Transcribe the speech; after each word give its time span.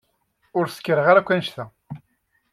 Ur 0.57 0.65
skiṛeɣ 0.69 1.05
ara 1.07 1.19
akk 1.21 1.29
annect-a. 1.33 1.65